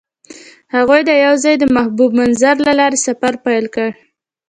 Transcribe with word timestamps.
هغوی 0.75 1.01
یوځای 1.25 1.55
د 1.59 1.63
محبوب 1.77 2.11
منظر 2.19 2.55
له 2.67 2.71
لارې 2.79 2.97
سفر 3.07 3.33
پیل 3.45 3.65
کړ. 3.75 3.89